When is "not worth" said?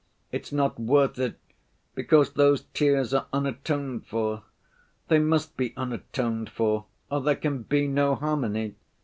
0.51-1.19